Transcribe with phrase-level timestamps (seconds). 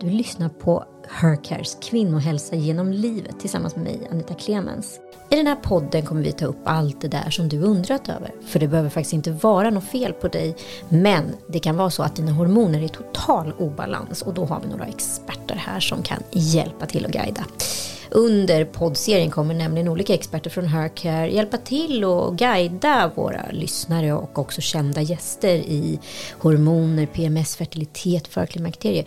[0.00, 5.00] Du lyssnar på Hercares kvinnohälsa genom livet tillsammans med mig, Anita Clemens.
[5.30, 8.34] I den här podden kommer vi ta upp allt det där som du undrat över.
[8.46, 10.56] För det behöver faktiskt inte vara något fel på dig.
[10.88, 14.60] Men det kan vara så att dina hormoner är i total obalans och då har
[14.60, 17.44] vi några experter här som kan hjälpa till och guida.
[18.10, 24.38] Under poddserien kommer nämligen olika experter från Hercare hjälpa till och guida våra lyssnare och
[24.38, 26.00] också kända gäster i
[26.38, 29.04] hormoner, PMS, fertilitet, förklimakterie.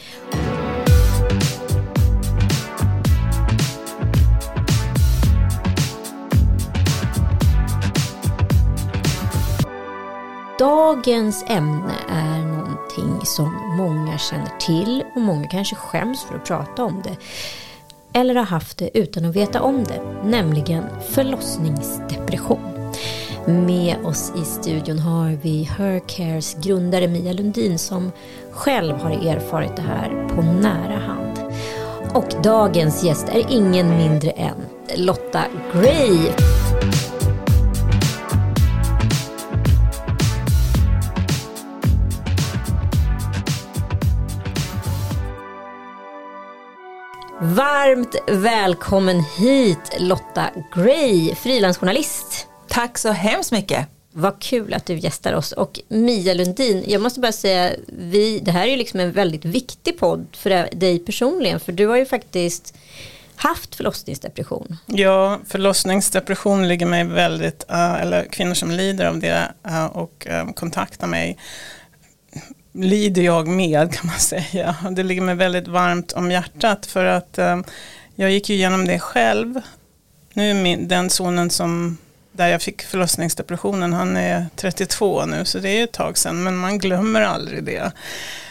[10.62, 16.84] Dagens ämne är någonting som många känner till och många kanske skäms för att prata
[16.84, 17.18] om det.
[18.20, 22.94] Eller har haft det utan att veta om det, nämligen förlossningsdepression.
[23.46, 28.12] Med oss i studion har vi Hercares grundare Mia Lundin som
[28.52, 31.40] själv har erfarit det här på nära hand.
[32.14, 34.56] Och dagens gäst är ingen mindre än
[34.96, 36.51] Lotta Gray.
[47.62, 52.48] Varmt välkommen hit Lotta Gray, frilansjournalist.
[52.68, 53.88] Tack så hemskt mycket.
[54.12, 55.52] Vad kul att du gästar oss.
[55.52, 59.46] Och Mia Lundin, jag måste bara säga, vi, det här är ju liksom en väldigt
[59.46, 61.60] viktig podd för dig personligen.
[61.60, 62.74] För du har ju faktiskt
[63.36, 64.78] haft förlossningsdepression.
[64.86, 70.54] Ja, förlossningsdepression ligger mig väldigt, uh, eller kvinnor som lider av det uh, och uh,
[70.54, 71.38] kontaktar mig
[72.72, 74.76] lider jag med kan man säga.
[74.92, 77.60] Det ligger mig väldigt varmt om hjärtat för att eh,
[78.16, 79.62] jag gick ju igenom det själv.
[80.34, 81.98] Nu är min, den sonen som
[82.32, 86.58] där jag fick förlossningsdepressionen, han är 32 nu så det är ett tag sedan men
[86.58, 87.92] man glömmer aldrig det.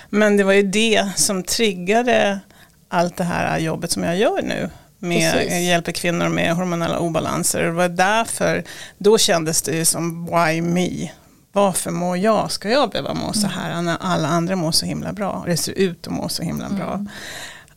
[0.09, 2.41] Men det var ju det som triggade
[2.89, 5.69] allt det här jobbet som jag gör nu med Precis.
[5.69, 7.63] hjälper kvinnor med hormonella obalanser.
[7.63, 8.65] Det var därför,
[8.99, 11.11] då kändes det ju som why me?
[11.53, 15.13] Varför mår jag, ska jag behöva må så här när alla andra mår så himla
[15.13, 17.05] bra, det ser ut att må så himla bra.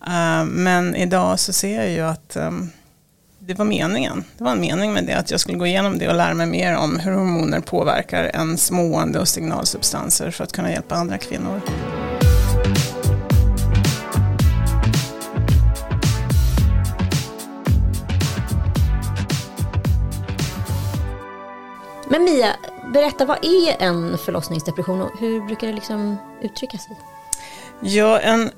[0.07, 2.69] Uh, men idag så ser jag ju att um,
[3.39, 4.23] det var meningen.
[4.37, 6.47] Det var en mening med det, att jag skulle gå igenom det och lära mig
[6.47, 11.61] mer om hur hormoner påverkar ens mående och signalsubstanser för att kunna hjälpa andra kvinnor.
[22.09, 22.55] Men Mia,
[22.93, 26.97] berätta vad är en förlossningsdepression och hur brukar det liksom uttrycka sig?
[27.81, 28.51] Ja, en,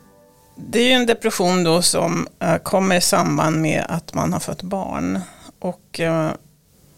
[0.55, 4.39] det är ju en depression då som uh, kommer i samband med att man har
[4.39, 5.19] fött barn.
[5.59, 6.29] Och uh,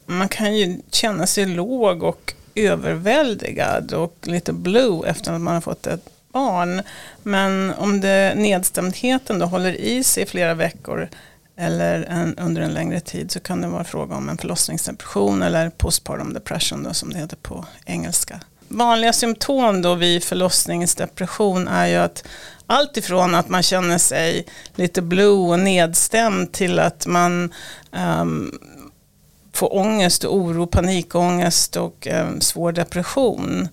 [0.05, 5.61] man kan ju känna sig låg och överväldigad och lite blue efter att man har
[5.61, 6.81] fått ett barn.
[7.23, 11.09] Men om det, nedstämdheten då håller i sig i flera veckor
[11.57, 15.69] eller en, under en längre tid så kan det vara fråga om en förlossningsdepression eller
[15.69, 18.39] postpartum depression då, som det heter på engelska.
[18.67, 22.27] Vanliga symptom då vid förlossningsdepression är ju att
[22.65, 24.45] allt ifrån att man känner sig
[24.75, 27.53] lite blue och nedstämd till att man
[27.91, 28.59] um,
[29.53, 33.67] får ångest, och oro, panikångest och um, svår depression.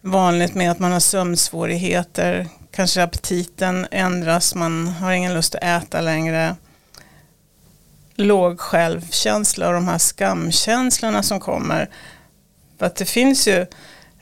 [0.00, 6.00] Vanligt med att man har sömnsvårigheter, kanske aptiten ändras, man har ingen lust att äta
[6.00, 6.56] längre
[8.22, 11.90] låg självkänsla och de här skamkänslorna som kommer.
[12.78, 13.66] För att det finns ju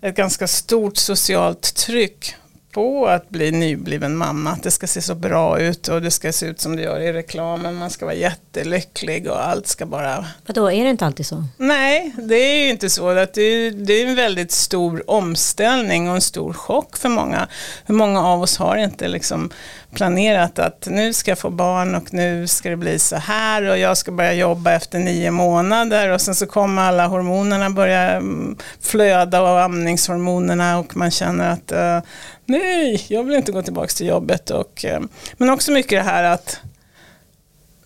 [0.01, 2.35] ett ganska stort socialt tryck
[2.73, 4.51] på att bli nybliven mamma.
[4.51, 7.01] Att det ska se så bra ut och det ska se ut som det gör
[7.01, 7.75] i reklamen.
[7.75, 10.27] Man ska vara jättelycklig och allt ska bara...
[10.47, 11.45] Vadå, är det inte alltid så?
[11.57, 13.09] Nej, det är ju inte så.
[13.09, 17.49] Att det, är, det är en väldigt stor omställning och en stor chock för många.
[17.85, 19.51] Hur många av oss har inte liksom
[19.93, 23.79] planerat att nu ska jag få barn och nu ska det bli så här och
[23.79, 28.57] jag ska börja jobba efter nio månader och sen så kommer alla hormonerna börja mm,
[28.81, 32.11] flöda och amningshormonerna och man känner att uh,
[32.45, 34.51] nej, jag vill inte gå tillbaka till jobbet.
[34.51, 35.01] Och, uh,
[35.37, 36.61] men också mycket det här att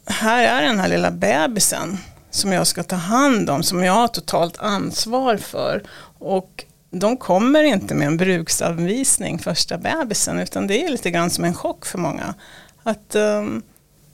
[0.06, 1.98] här är den här lilla bebisen
[2.30, 5.82] som jag ska ta hand om, som jag har totalt ansvar för.
[6.18, 6.53] Och
[6.94, 11.54] de kommer inte med en bruksanvisning första bebisen utan det är lite grann som en
[11.54, 12.34] chock för många.
[12.82, 13.62] Att um,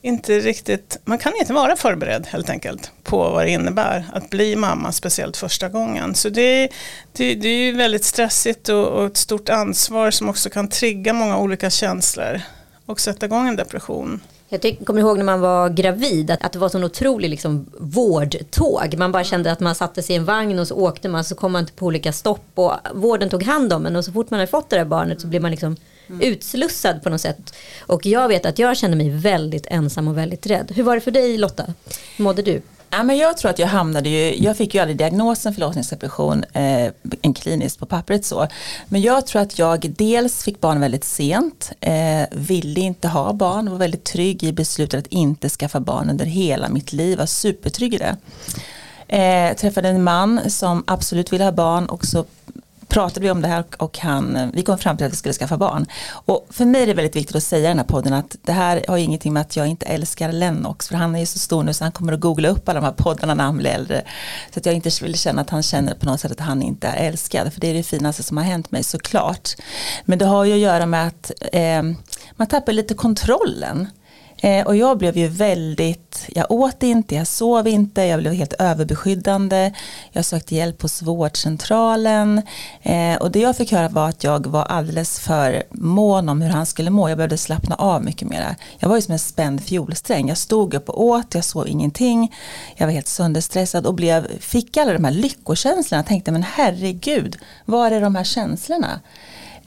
[0.03, 4.57] inte riktigt, man kan inte vara förberedd helt enkelt på vad det innebär att bli
[4.57, 6.15] mamma, speciellt första gången.
[6.15, 6.69] Så det,
[7.13, 11.39] det, det är väldigt stressigt och, och ett stort ansvar som också kan trigga många
[11.39, 12.41] olika känslor
[12.87, 14.21] och sätta igång en depression.
[14.53, 18.95] Jag kommer ihåg när man var gravid att, att det var sån otrolig liksom, vårdtåg.
[18.99, 21.35] Man bara kände att man satte sig i en vagn och så åkte man så
[21.35, 24.41] kom man på olika stopp och vården tog hand om en och så fort man
[24.41, 25.77] hade fått det där barnet så blev man liksom
[26.09, 26.21] mm.
[26.21, 27.55] utslussad på något sätt.
[27.81, 30.73] Och jag vet att jag känner mig väldigt ensam och väldigt rädd.
[30.75, 31.75] Hur var det för dig Lotta?
[32.17, 32.63] Hur mådde du?
[32.93, 36.93] Ja, men jag tror att jag hamnade ju, jag fick ju aldrig diagnosen förlossningsdepression, eh,
[37.23, 38.47] en kliniskt på pappret så.
[38.89, 43.71] Men jag tror att jag dels fick barn väldigt sent, eh, ville inte ha barn,
[43.71, 47.95] var väldigt trygg i beslutet att inte skaffa barn under hela mitt liv, var supertrygg
[47.95, 48.17] i det.
[49.17, 52.25] Eh, träffade en man som absolut ville ha barn och så
[52.91, 55.35] pratade vi om det här och han, eh, vi kom fram till att vi skulle
[55.35, 55.87] skaffa barn.
[56.11, 58.53] Och för mig är det väldigt viktigt att säga i den här podden att det
[58.53, 61.63] här har ingenting med att jag inte älskar Lennox, för han är ju så stor
[61.63, 64.03] nu så han kommer att googla upp alla de här poddarna när han blir äldre.
[64.55, 66.89] Så att jag inte vill känna att han känner på något sätt att han inte
[66.89, 69.51] är älskad, för det är det finaste som har hänt mig såklart.
[70.05, 71.83] Men det har ju att göra med att eh,
[72.37, 73.89] man tappar lite kontrollen.
[74.43, 78.55] Eh, och jag blev ju väldigt, jag åt inte, jag sov inte, jag blev helt
[78.59, 79.73] överbeskyddande.
[80.13, 82.43] Jag sökte hjälp hos vårdcentralen.
[82.83, 86.51] Eh, och det jag fick höra var att jag var alldeles för mån om hur
[86.51, 87.09] han skulle må.
[87.09, 88.57] Jag behövde slappna av mycket mer.
[88.79, 90.29] Jag var ju som en spänd fiolsträng.
[90.29, 92.35] Jag stod upp och åt, jag sov ingenting.
[92.77, 95.99] Jag var helt sönderstressad och blev, fick alla de här lyckokänslorna.
[95.99, 99.01] Jag tänkte men herregud, var är de här känslorna?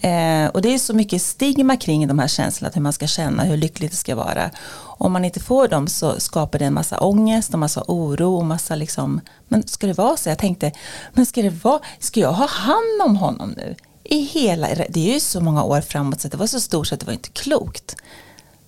[0.04, 3.44] Eh, och det är så mycket stigma kring de här känslorna, hur man ska känna,
[3.44, 4.52] hur lyckligt det ska vara.
[4.82, 8.46] Om man inte får dem så skapar det en massa ångest, en massa oro och
[8.46, 10.30] massa liksom, men ska det vara så?
[10.30, 10.72] Jag tänkte,
[11.14, 13.76] men ska det vara, ska jag ha hand om honom nu?
[14.04, 16.94] I hela, det är ju så många år framåt så det var så stort så
[16.94, 17.96] att det var inte klokt.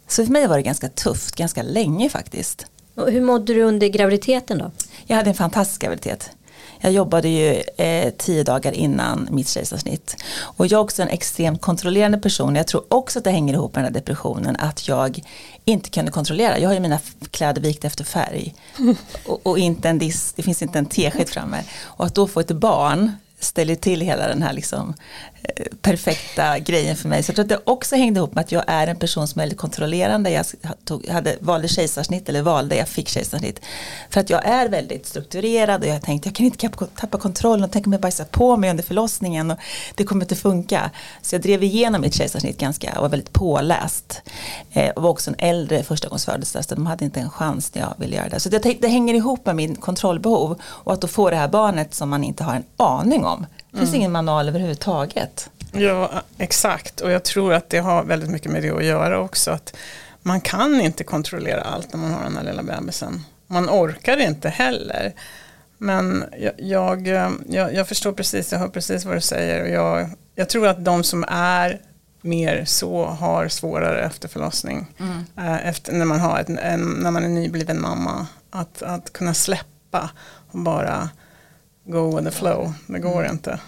[0.07, 2.65] Så för mig var det ganska tufft, ganska länge faktiskt.
[2.95, 4.71] Och hur mådde du under graviditeten då?
[5.05, 6.29] Jag hade en fantastisk graviditet.
[6.85, 10.15] Jag jobbade ju eh, tio dagar innan mitt kejsarsnitt.
[10.37, 12.55] Och jag är också en extremt kontrollerande person.
[12.55, 14.55] Jag tror också att det hänger ihop med den här depressionen.
[14.55, 15.19] Att jag
[15.65, 16.59] inte kunde kontrollera.
[16.59, 16.99] Jag har ju mina
[17.31, 18.53] kläder vikt efter färg.
[19.25, 21.63] Och, och inte en disk, det finns inte en tesked framme.
[21.83, 24.93] Och att då få ett barn ställer till hela den här liksom,
[25.43, 27.23] eh, perfekta grejen för mig.
[27.23, 29.39] Så jag tror att det också hängde ihop med att jag är en person som
[29.39, 30.29] är väldigt kontrollerande.
[30.29, 30.45] Jag
[30.85, 33.61] tog, hade, valde kejsarsnitt eller valde, jag fick kejsarsnitt.
[34.09, 37.69] För att jag är väldigt strukturerad och jag tänkte jag kan inte tappa kontrollen.
[37.69, 39.57] Tänk om jag bajsar på mig under förlossningen och
[39.95, 40.91] det kommer inte funka.
[41.21, 44.21] Så jag drev igenom mitt kejsarsnitt ganska och var väldigt påläst.
[44.71, 47.93] Eh, och var också en äldre förstagångsföderska så de hade inte en chans när jag
[47.97, 48.39] ville göra det.
[48.39, 51.93] Så det, det hänger ihop med min kontrollbehov och att då få det här barnet
[51.93, 53.45] som man inte har en aning om.
[53.71, 53.99] Det finns mm.
[53.99, 55.49] ingen manual överhuvudtaget.
[55.71, 57.01] Ja, exakt.
[57.01, 59.51] Och jag tror att det har väldigt mycket med det att göra också.
[59.51, 59.75] Att
[60.21, 63.23] man kan inte kontrollera allt när man har den här lilla bebisen.
[63.47, 65.13] Man orkar inte heller.
[65.77, 66.23] Men
[66.57, 69.61] jag, jag, jag, förstår precis, jag hör precis vad du säger.
[69.61, 71.81] Och jag, jag tror att de som är
[72.21, 74.87] mer så har svårare efter förlossning.
[74.99, 75.25] Mm.
[75.37, 78.27] Eh, efter, när, man har ett, en, när man är nybliven mamma.
[78.49, 80.09] Att, att kunna släppa
[80.51, 81.09] och bara
[81.85, 82.73] go with the flow.
[82.87, 83.31] Det går mm.
[83.31, 83.59] inte.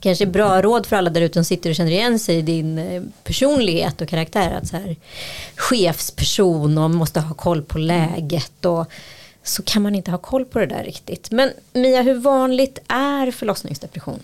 [0.00, 2.78] Kanske bra råd för alla där ute som sitter och känner igen sig i din
[2.78, 4.52] eh, personlighet och karaktär.
[4.52, 4.96] Att så här,
[5.56, 8.64] chefsperson och måste ha koll på läget.
[8.64, 8.86] Och
[9.42, 11.30] så kan man inte ha koll på det där riktigt.
[11.30, 14.20] Men Mia, hur vanligt är förlossningsdepression?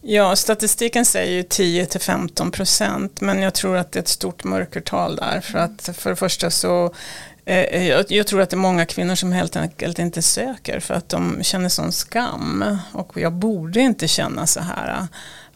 [0.00, 5.40] Ja, statistiken säger 10-15 procent men jag tror att det är ett stort mörkertal där.
[5.40, 6.94] För att för det första så
[7.48, 10.94] Eh, jag, jag, tror att det är många kvinnor som helt enkelt inte söker för
[10.94, 15.06] att de känner sån skam och jag borde inte känna så här.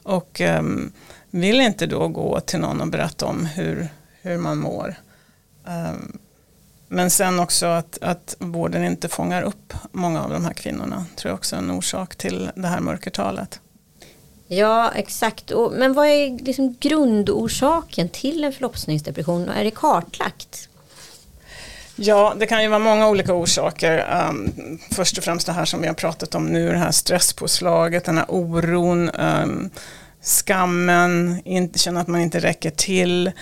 [0.03, 0.93] Och um,
[1.31, 3.89] vill inte då gå till någon och berätta om hur,
[4.23, 4.95] hur man mår.
[5.65, 6.19] Um,
[6.89, 11.31] men sen också att, att vården inte fångar upp många av de här kvinnorna tror
[11.31, 13.61] jag också är en orsak till det här mörkertalet.
[14.47, 15.53] Ja, exakt.
[15.73, 19.49] Men vad är liksom grundorsaken till en förlossningsdepression?
[19.49, 20.70] Är det kartlagt?
[22.03, 24.27] Ja, det kan ju vara många olika orsaker.
[24.29, 28.05] Um, först och främst det här som vi har pratat om nu, det här stresspåslaget,
[28.05, 29.71] den här oron, um,
[30.23, 33.33] skammen, inte känna att man inte räcker till,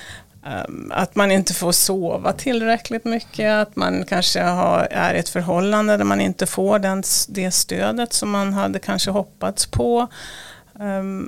[0.67, 5.29] um, att man inte får sova tillräckligt mycket, att man kanske har, är i ett
[5.29, 10.07] förhållande där man inte får den, det stödet som man hade kanske hoppats på.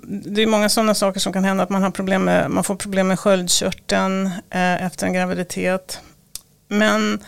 [0.06, 2.74] det är många sådana saker som kan hända, att man, har problem med, man får
[2.74, 6.00] problem med sköldkörteln eh, efter en graviditet.
[6.72, 7.18] Men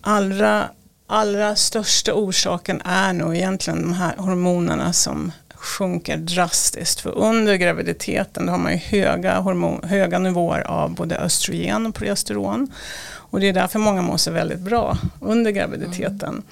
[0.00, 0.70] allra,
[1.06, 7.00] allra största orsaken är nog egentligen de här hormonerna som sjunker drastiskt.
[7.00, 12.72] För under graviditeten har man ju höga, hormon, höga nivåer av både östrogen och progesteron.
[13.08, 16.28] Och det är därför många mår sig väldigt bra under graviditeten.
[16.28, 16.42] Mm.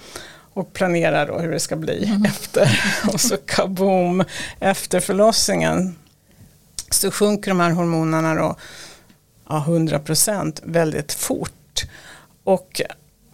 [0.53, 2.25] Och planerar då hur det ska bli mm.
[2.25, 2.81] efter.
[3.13, 4.25] Och så kaboom,
[4.61, 5.97] efter förlossningen
[6.91, 8.57] så sjunker de här hormonerna då
[9.49, 11.83] ja, 100 procent väldigt fort.
[12.45, 12.81] Och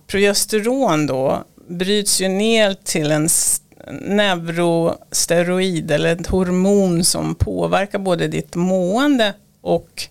[0.07, 3.29] progesteron då bryts ju ner till en
[4.01, 10.09] neurosteroid eller ett hormon som påverkar både ditt mående och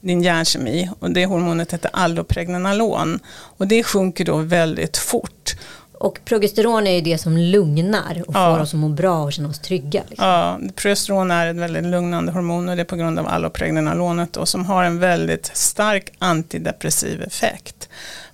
[0.00, 5.56] din hjärnkemi och det hormonet heter allopregnanolon och det sjunker då väldigt fort.
[6.00, 8.54] Och progesteron är ju det som lugnar och Ja.
[8.54, 10.02] får oss att må bra och känna oss trygga.
[10.08, 10.26] Liksom.
[10.28, 14.46] Ja, progesteron är ett väldigt lugnande hormon och det är på grund av allopregnanolonet då,
[14.46, 17.88] som har en väldigt stark antidepressiv effekt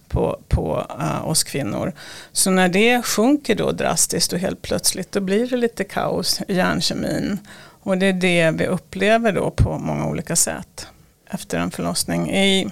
[0.08, 1.92] på, på eh, oss kvinnor.
[2.32, 6.54] Så när det sjunker då drastiskt och helt plötsligt då blir det lite kaos i
[6.54, 7.38] hjärnkemin.
[7.82, 10.86] Och det är det vi upplever då på många olika sätt
[11.30, 12.30] efter en förlossning.
[12.30, 12.68] I,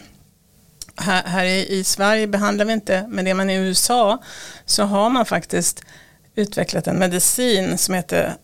[0.96, 4.22] här, här i, Sverige behandlar vi inte med det men i USA
[4.66, 5.84] så har man faktiskt
[6.34, 8.34] utvecklat en medicin som heter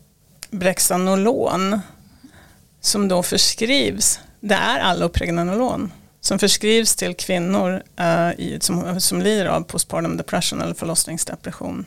[0.51, 1.81] Brexanolon
[2.81, 9.47] som då förskrivs, det är allopregnanolon som förskrivs till kvinnor uh, i, som, som lider
[9.47, 11.85] av postpartum depression eller förlossningsdepression.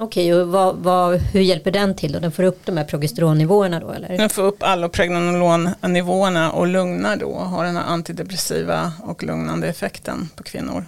[0.00, 2.18] Okej, och vad, vad, hur hjälper den till då?
[2.18, 4.16] Den får upp de här progesteronnivåerna då eller?
[4.16, 10.42] Den får upp allopregnanolon-nivåerna och lugnar då, har den här antidepressiva och lugnande effekten på
[10.42, 10.86] kvinnor.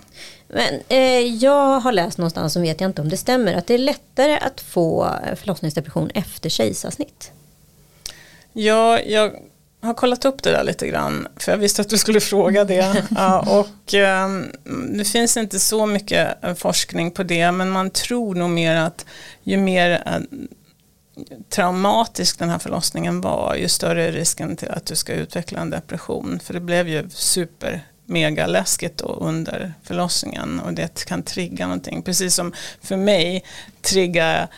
[0.48, 3.74] Men eh, jag har läst någonstans, som vet jag inte om det stämmer, att det
[3.74, 7.32] är lättare att få förlossningsdepression efter kejsarsnitt.
[8.52, 9.32] Ja, jag
[9.80, 13.04] har kollat upp det där lite grann för jag visste att du skulle fråga det.
[13.16, 14.52] Ja, och ehm,
[14.98, 19.06] det finns inte så mycket eh, forskning på det men man tror nog mer att
[19.42, 20.38] ju mer eh,
[21.48, 25.70] traumatisk den här förlossningen var ju större är risken till att du ska utveckla en
[25.70, 26.40] depression.
[26.40, 32.02] För det blev ju super mega läskigt då under förlossningen och det kan trigga någonting.
[32.02, 33.44] Precis som för mig
[33.82, 34.48] trigga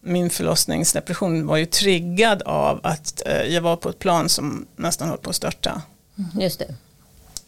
[0.00, 5.08] min förlossningsdepression var ju triggad av att eh, jag var på ett plan som nästan
[5.08, 5.82] höll på att störta.
[6.40, 6.74] Just det.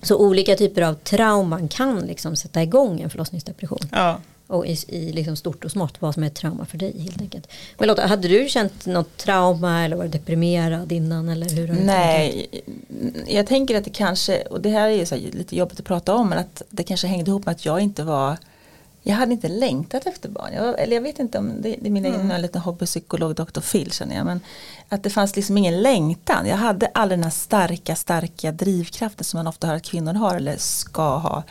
[0.02, 3.88] Så olika typer av trauman kan liksom sätta igång en förlossningsdepression.
[3.92, 4.20] Ja.
[4.46, 7.20] Och i, i liksom stort och smått vad som är ett trauma för dig helt
[7.20, 7.48] enkelt.
[7.78, 11.28] Men Lotta, hade du känt något trauma eller var du deprimerad innan?
[11.28, 11.72] Eller hur?
[11.72, 12.46] Nej,
[13.26, 16.14] jag tänker att det kanske, och det här är så här lite jobbigt att prata
[16.14, 18.36] om, men att det kanske hängde ihop med att jag inte var
[19.02, 20.52] jag hade inte längtat efter barn.
[20.54, 23.60] Jag, eller jag vet inte om det, det är min egen liten hobbypsykolog Dr.
[23.60, 24.26] Phil känner jag.
[24.26, 24.40] Men
[24.88, 26.46] att det fanns liksom ingen längtan.
[26.46, 30.36] Jag hade aldrig den här starka, starka drivkraften som man ofta hör att kvinnor har
[30.36, 31.42] eller ska ha.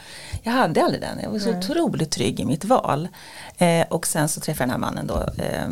[0.44, 1.20] Jag hade aldrig den.
[1.24, 3.08] Jag var så otroligt trygg i mitt val.
[3.58, 5.44] Eh, och sen så träffade jag den här mannen då.
[5.44, 5.68] Eh,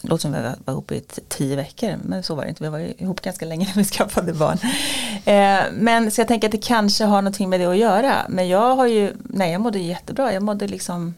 [0.00, 2.64] låter som vi var ihop i tio veckor men så var det inte.
[2.64, 4.58] Vi var ihop ganska länge när vi skaffade barn.
[5.24, 8.26] Eh, men så jag tänker att det kanske har någonting med det att göra.
[8.28, 10.32] Men jag har ju, nej jag mådde jättebra.
[10.32, 11.14] Jag mådde liksom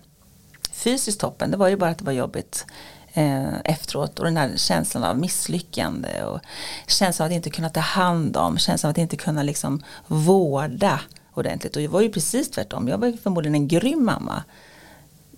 [0.77, 1.51] fysiskt toppen.
[1.51, 2.67] Det var ju bara att det var jobbigt
[3.13, 6.41] eh, efteråt och den här känslan av misslyckande och
[6.87, 11.01] känslan av att inte kunna ta hand om, känslan av att inte kunna liksom vårda
[11.35, 11.77] ordentligt.
[11.77, 12.89] Och det var ju precis tvärtom.
[12.89, 14.43] Jag var ju förmodligen en grym mamma.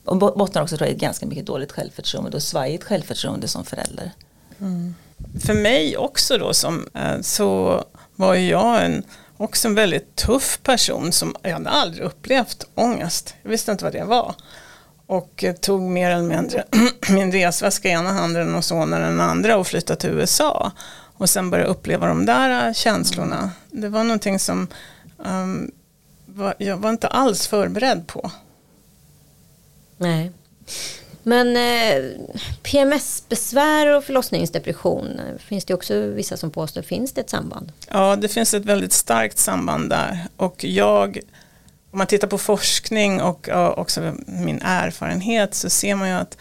[0.04, 3.64] Och bottnar också tror jag i ett ganska mycket dåligt självförtroende och svajigt självförtroende som
[3.64, 4.12] förälder.
[4.60, 4.94] Mm.
[5.40, 9.02] För mig också då som, eh, så var ju jag en,
[9.36, 13.34] också en väldigt tuff person som jag hade aldrig upplevt ångest.
[13.42, 14.34] Jag visste inte vad det var.
[15.08, 16.64] Och eh, tog mer eller mindre
[17.10, 20.72] min resväska i ena handen och sonen den andra och flyttade till USA.
[21.18, 23.50] Och sen började uppleva de där eh, känslorna.
[23.70, 24.68] Det var någonting som
[25.24, 25.70] ehm,
[26.26, 28.30] var, jag var inte alls förberedd på.
[29.96, 30.32] Nej.
[31.22, 32.04] Men eh,
[32.62, 36.82] PMS-besvär och förlossningsdepression eh, finns det också vissa som påstår.
[36.82, 37.72] Finns det ett samband?
[37.90, 40.26] Ja, det finns ett väldigt starkt samband där.
[40.36, 41.18] Och jag,
[41.90, 46.36] om man tittar på forskning och också min erfarenhet så ser man ju att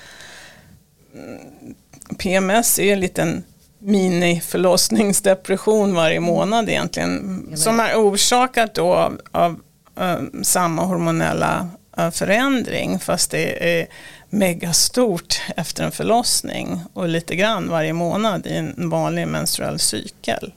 [1.13, 1.75] mm,
[2.17, 3.43] PMS är en liten
[3.79, 7.45] mini-förlossningsdepression varje månad egentligen.
[7.55, 9.59] Som är orsakat då av, av
[9.99, 13.87] eh, samma hormonella eh, förändring fast det är
[14.29, 20.53] megastort efter en förlossning och lite grann varje månad i en vanlig menstruell cykel.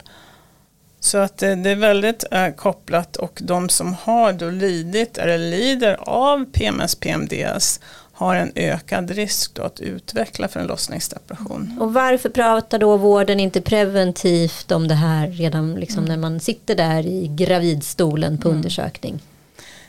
[1.03, 5.37] Så att det, det är väldigt eh, kopplat och de som har då lidit eller
[5.37, 7.79] lider av PMS, PMDS
[8.13, 11.77] har en ökad risk att utveckla förlossningsdepression.
[11.79, 16.75] Och varför pratar då vården inte preventivt om det här redan liksom när man sitter
[16.75, 19.19] där i gravidstolen på undersökning?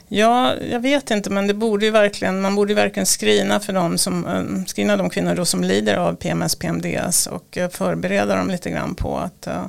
[0.08, 4.26] Ja, jag vet inte men det borde verkligen, man borde verkligen screena för dem som,
[4.26, 8.94] eh, screena de kvinnor som lider av PMS, PMDS och eh, förbereda dem lite grann
[8.94, 9.64] på att eh,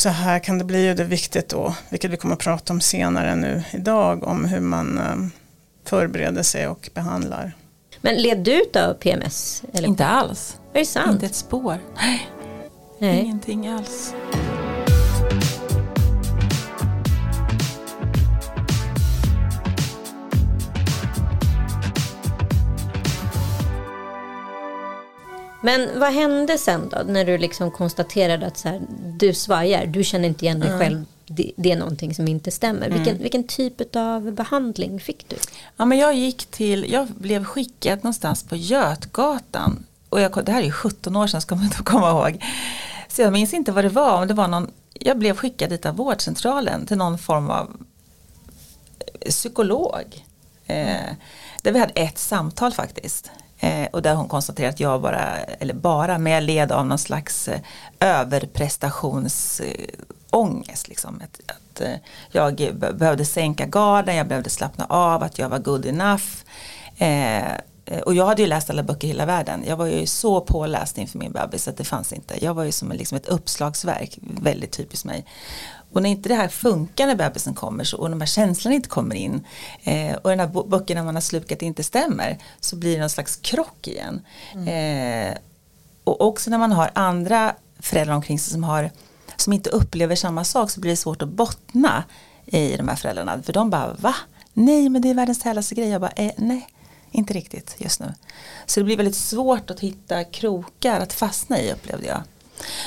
[0.00, 2.72] så här kan det bli och det är viktigt då, vilket vi kommer att prata
[2.72, 5.16] om senare nu idag, om hur man eh,
[5.84, 7.52] förbereder sig och behandlar.
[8.00, 9.62] Men led du ut av PMS?
[9.72, 9.88] Eller?
[9.88, 10.56] Inte alls.
[10.72, 11.12] Är det sant?
[11.12, 11.78] Inte ett spår.
[11.96, 12.28] Nej.
[12.98, 13.20] Nej.
[13.20, 14.14] Ingenting alls.
[25.62, 28.80] Men vad hände sen då när du liksom konstaterade att så här,
[29.18, 30.80] du svajar, du känner inte igen dig Mm.
[30.80, 32.90] själv, det, det är någonting som inte stämmer.
[32.90, 35.36] Vilken, vilken typ av behandling fick du?
[35.76, 39.86] Ja, men jag gick till, jag blev skickad någonstans på Götgatan.
[40.08, 42.44] Och jag, det här är ju 17 år sedan ska man inte komma ihåg.
[43.08, 44.22] Så jag minns inte vad det var.
[44.22, 47.76] Om det var någon, jag blev skickad dit av vårdcentralen till någon form av
[49.28, 50.24] psykolog.
[50.66, 51.10] Eh,
[51.62, 53.30] där vi hade ett samtal faktiskt.
[53.60, 56.98] Eh, och där hon konstaterade att jag bara, eller bara, men jag led av någon
[56.98, 57.60] slags eh,
[58.00, 60.88] överprestationsångest.
[60.88, 61.22] Liksom.
[61.24, 61.94] Att, att eh,
[62.32, 66.24] jag be- behövde sänka garden, jag behövde slappna av, att jag var good enough.
[66.96, 67.52] Eh,
[67.84, 69.64] eh och jag hade ju läst alla böcker i hela världen.
[69.66, 72.44] Jag var ju så påläst inför min bebis att det fanns inte.
[72.44, 75.24] Jag var ju som liksom ett uppslagsverk, väldigt typiskt mig.
[75.92, 78.88] Och när inte det här funkar när bebisen kommer så, och de här känslorna inte
[78.88, 79.44] kommer in
[79.84, 83.36] eh, och den här böckerna man har slukat inte stämmer så blir det någon slags
[83.36, 84.20] krock igen.
[84.66, 85.36] Eh,
[86.04, 88.90] och också när man har andra föräldrar omkring sig som, har,
[89.36, 92.04] som inte upplever samma sak så blir det svårt att bottna
[92.46, 93.42] i de här föräldrarna.
[93.42, 94.14] För de bara va?
[94.52, 95.88] Nej men det är världens härligaste grej.
[95.88, 96.68] Jag bara eh, nej,
[97.10, 98.14] inte riktigt just nu.
[98.66, 102.22] Så det blir väldigt svårt att hitta krokar att fastna i upplevde jag.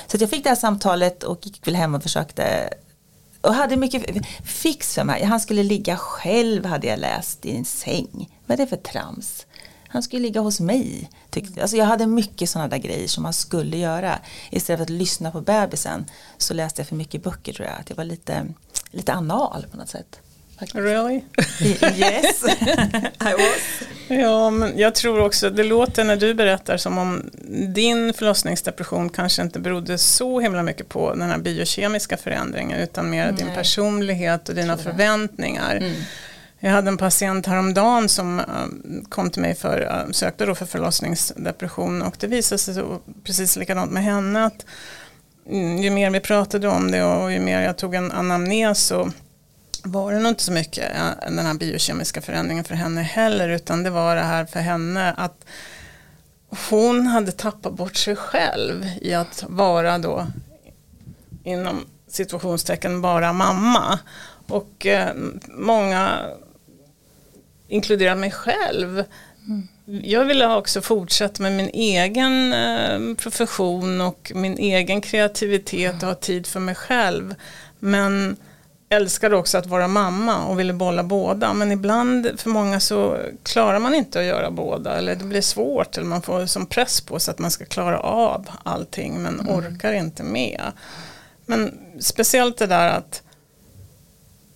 [0.08, 2.74] Så jag fick det här samtalet och gick väl hem och försökte
[3.44, 5.24] och hade mycket fix för mig.
[5.24, 8.30] Han skulle ligga själv hade jag läst i en säng.
[8.46, 9.46] Vad är det för trams?
[9.88, 11.10] Han skulle ligga hos mig.
[11.30, 11.62] Tyckte.
[11.62, 14.20] Alltså jag hade mycket sådana där grejer som man skulle göra.
[14.52, 16.06] Istället för att lyssna på bebisen
[16.38, 17.80] så läste jag för mycket böcker tror jag.
[17.80, 18.46] Att jag var lite,
[18.92, 20.20] lite anal på något sätt
[20.60, 20.76] faktiskt.
[20.76, 21.22] Really?
[21.98, 22.44] Yes,
[23.20, 23.88] I was.
[24.08, 27.30] Ja, men jag tror också, det låter när du berättar som om
[27.74, 33.32] din förlossningsdepression kanske inte berodde så himla mycket på den här biokemiska förändringen utan mer
[33.32, 33.56] din Nej.
[33.56, 35.76] personlighet och dina förväntningar.
[35.76, 35.94] Mm.
[36.60, 38.46] Jag hade en patient häromdagen som eh,
[39.10, 43.56] kom till mig för, eh, sökte då för förlossningsdepression och det visade sig så, precis
[43.56, 44.66] likadant med henne att
[45.50, 49.12] mm, ju mer vi pratade om det och ju mer jag tog en anamnes så
[49.84, 53.84] var det nog inte så mycket eh, den här biokemiska förändringen för henne heller utan
[53.84, 55.46] det var det här för henne att
[56.70, 60.28] hon hade tappat bort sig själv i att vara då
[61.44, 64.00] inom situationstecken bara mamma.
[64.48, 65.16] Och eh,
[65.48, 66.20] många,
[67.68, 69.04] inkluderar mig själv,
[69.86, 76.16] jag ville också fortsätta med min egen eh, profession och min egen kreativitet och ha
[76.16, 77.36] tid för mig själv.
[77.80, 78.38] Men
[78.94, 81.54] älskade också att vara mamma och ville bolla båda.
[81.54, 84.98] Men ibland för många så klarar man inte att göra båda.
[84.98, 85.98] Eller det blir svårt.
[85.98, 89.22] Eller man får som press på sig att man ska klara av allting.
[89.22, 90.62] Men orkar inte med.
[91.46, 93.22] Men speciellt det där att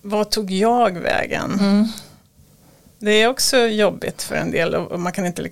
[0.02, 1.58] vad tog jag vägen?
[2.98, 5.42] Det är också jobbigt för en del och man kan inte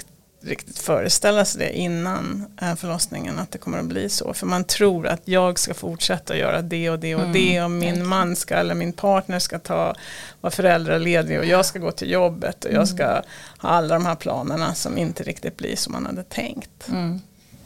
[0.40, 4.34] riktigt föreställa sig det innan eh, förlossningen att det kommer att bli så.
[4.34, 8.06] För man tror att jag ska fortsätta göra det och det och det och min
[8.06, 9.94] man ska eller min partner ska ta
[10.40, 13.06] vara föräldraledig och jag ska gå till jobbet och jag ska
[13.58, 16.88] ha alla de här planerna som inte riktigt blir som man hade tänkt.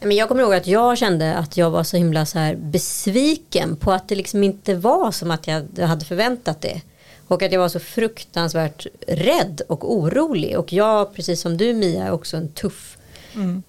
[0.03, 3.75] Men jag kommer ihåg att jag kände att jag var så himla så här besviken
[3.75, 6.81] på att det liksom inte var som att jag hade förväntat det.
[7.31, 10.57] Och att jag var så fruktansvärt rädd och orolig.
[10.59, 12.97] Och jag, precis som du Mia, är också en tuff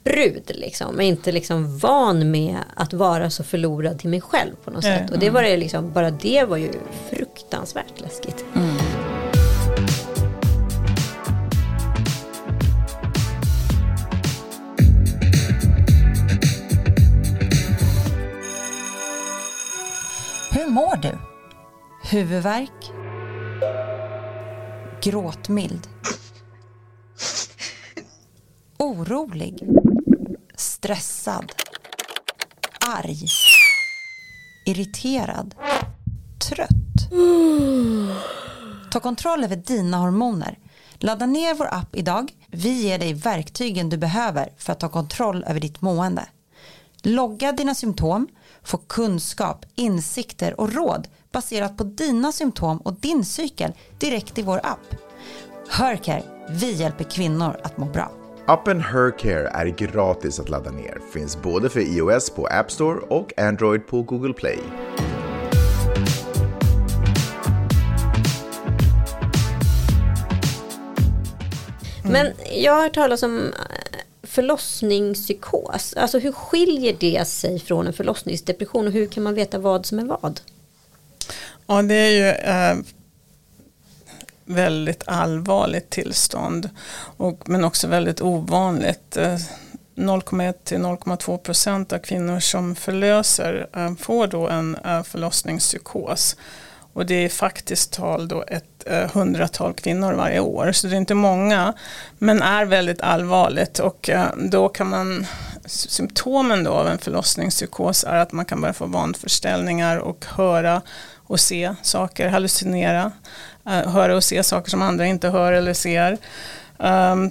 [0.05, 0.51] brud.
[0.55, 0.95] Liksom.
[0.95, 4.99] Men inte liksom van med att vara så förlorad till mig själv på något Nej.
[4.99, 5.11] sätt.
[5.11, 6.73] Och det var det liksom, bara det var ju
[7.11, 8.45] fruktansvärt läskigt.
[20.51, 21.19] Hur mår du?
[22.11, 23.02] Huvudvärk?
[25.03, 25.89] Gråtmild?
[28.79, 29.63] Orolig?
[30.57, 31.53] Stressad?
[32.81, 33.27] Arg?
[34.67, 35.55] Irriterad?
[36.49, 37.11] Trött?
[38.93, 40.59] Ta kontroll över dina hormoner.
[40.95, 42.33] Ladda ner vår app idag.
[42.47, 46.27] Vi ger dig verktygen du behöver för att ta kontroll över ditt mående.
[47.03, 48.29] Logga dina symptom,
[48.63, 54.61] få kunskap, insikter och råd baserat på dina symptom och din cykel direkt i vår
[54.63, 54.95] app.
[55.69, 58.13] Hörcare, vi hjälper kvinnor att må bra.
[58.47, 60.99] Appen Hercare är gratis att ladda ner.
[61.13, 64.59] Finns både för iOS på App Store och Android på Google Play.
[72.05, 75.95] Men jag har hört talas om eh, förlossningspsykos.
[75.97, 79.99] Alltså hur skiljer det sig från en förlossningsdepression och hur kan man veta vad som
[79.99, 80.41] är vad?
[81.73, 82.77] Ja, det är ju eh,
[84.45, 86.71] väldigt allvarligt tillstånd.
[87.17, 89.17] Och, men också väldigt ovanligt.
[89.17, 89.37] Eh,
[89.95, 96.37] 0,1 till 0,2 procent av kvinnor som förlöser eh, får då en eh, förlossningspsykos.
[96.93, 100.73] Och det är faktiskt tal då ett eh, hundratal kvinnor varje år.
[100.73, 101.75] Så det är inte många.
[102.19, 103.79] Men är väldigt allvarligt.
[103.79, 105.27] Och eh, då kan man,
[105.67, 110.83] symptomen då av en förlossningspsykos är att man kan börja få vanförställningar och höra
[111.27, 113.13] och se saker, hallucinera.
[113.67, 116.19] Eh, höra och se saker som andra inte hör eller ser.
[116.77, 117.31] Um,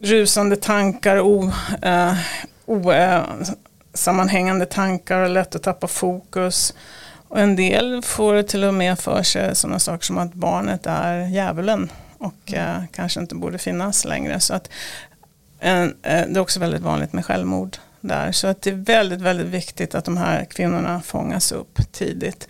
[0.00, 1.20] rusande tankar,
[2.66, 6.74] osammanhängande eh, eh, uh, uh, tankar och lätt att tappa fokus.
[7.28, 11.26] Och en del får till och med för sig sådana saker som att barnet är
[11.28, 14.40] djävulen och uh, kanske inte borde finnas längre.
[14.40, 14.68] Så att,
[15.64, 18.32] uh, det är också väldigt vanligt med självmord där.
[18.32, 22.48] Så att det är väldigt, väldigt viktigt att de här kvinnorna fångas upp tidigt.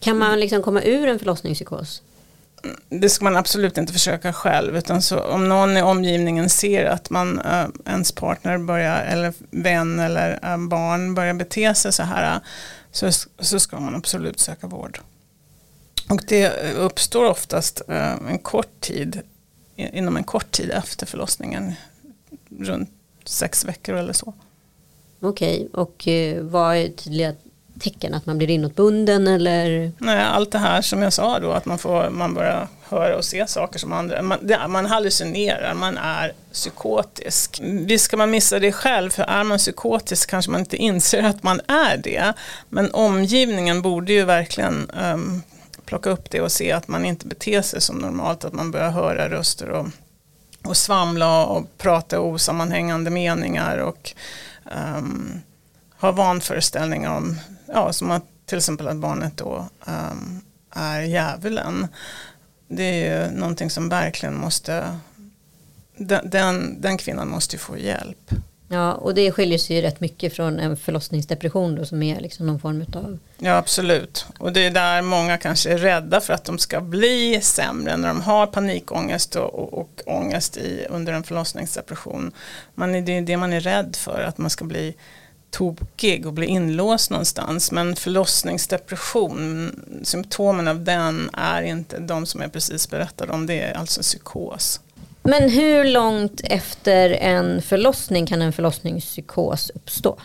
[0.00, 2.02] Kan man liksom komma ur en förlossningspsykos?
[2.88, 7.10] det ska man absolut inte försöka själv utan så om någon i omgivningen ser att
[7.10, 12.40] man, äh, ens partner börjar, eller vän eller äh, barn börjar bete sig så här
[12.92, 15.00] så, så ska man absolut söka vård.
[16.08, 19.20] Och det uppstår oftast äh, en kort tid,
[19.76, 21.72] inom en kort tid efter förlossningen,
[22.58, 22.90] runt
[23.24, 24.34] sex veckor eller så.
[25.20, 26.08] Okej, och
[26.40, 27.34] vad är tydliga
[27.80, 29.92] tecken att man blir inåtbunden eller?
[29.98, 33.24] Nej, allt det här som jag sa då att man, får, man börjar höra och
[33.24, 37.60] se saker som andra, man, det, man hallucinerar, man är psykotisk.
[37.62, 41.42] Visst ska man missa det själv, för är man psykotisk kanske man inte inser att
[41.42, 42.32] man är det.
[42.68, 45.42] Men omgivningen borde ju verkligen um,
[45.84, 48.90] plocka upp det och se att man inte beter sig som normalt, att man börjar
[48.90, 49.86] höra röster och,
[50.64, 54.12] och svamla och prata osammanhängande meningar och
[54.96, 55.42] um,
[56.00, 57.38] ha vanföreställningar om
[57.72, 61.88] ja, som att till exempel att barnet då um, är djävulen.
[62.68, 64.98] Det är ju någonting som verkligen måste,
[65.96, 68.34] den, den, den kvinnan måste ju få hjälp.
[68.72, 72.46] Ja, och det skiljer sig ju rätt mycket från en förlossningsdepression då, som är liksom
[72.46, 73.18] någon form av...
[73.38, 74.26] Ja, absolut.
[74.38, 78.08] Och det är där många kanske är rädda för att de ska bli sämre när
[78.08, 82.32] de har panikångest och, och, och ångest i, under en förlossningsdepression.
[82.74, 84.94] Man, det är det man är rädd för, att man ska bli
[85.50, 87.72] tokig och blir inlåst någonstans.
[87.72, 89.70] Men förlossningsdepression,
[90.02, 94.80] symptomen av den är inte de som jag precis berättade om, det är alltså psykos.
[95.22, 100.16] Men hur långt efter en förlossning kan en förlossningspsykos uppstå?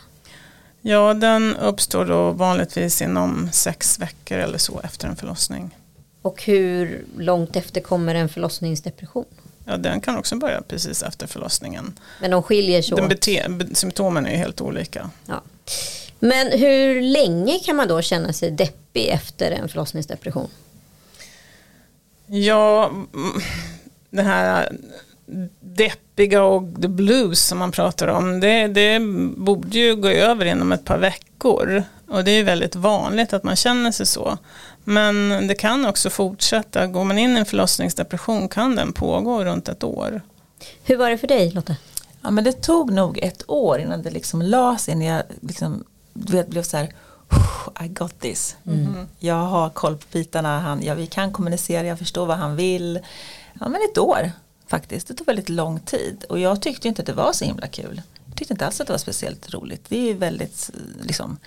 [0.82, 5.76] Ja, den uppstår då vanligtvis inom sex veckor eller så efter en förlossning.
[6.22, 9.26] Och hur långt efter kommer en förlossningsdepression?
[9.66, 12.00] Ja, den kan också börja precis efter förlossningen.
[12.22, 13.02] Men de skiljer sig åt?
[13.02, 15.10] Bete- symptomen är helt olika.
[15.28, 15.42] Ja.
[16.20, 20.50] Men hur länge kan man då känna sig deppig efter en förlossningsdepression?
[22.28, 22.92] Ja,
[24.10, 24.70] det här
[25.60, 29.00] deppiga och the blues som man pratar om, det, det
[29.38, 31.84] borde ju gå över inom ett par veckor.
[32.08, 34.38] Och det är väldigt vanligt att man känner sig så.
[34.86, 36.88] Men det kan också fortsätta.
[36.88, 40.22] Går man in i en förlossningsdepression kan den pågå runt ett år.
[40.84, 41.76] Hur var det för dig Lotta?
[42.22, 46.48] Ja men det tog nog ett år innan det liksom lades innan jag liksom, vet,
[46.48, 46.94] blev så här
[47.84, 48.56] I got this.
[48.66, 49.08] Mm.
[49.20, 53.00] Jag har koll på bitarna, han, ja, vi kan kommunicera, jag förstår vad han vill.
[53.60, 54.32] Ja men ett år
[54.68, 57.68] faktiskt, det tog väldigt lång tid och jag tyckte inte att det var så himla
[57.68, 58.02] kul.
[58.26, 59.86] Jag tyckte inte alls att det var speciellt roligt.
[59.90, 60.70] Det är väldigt
[61.02, 61.38] liksom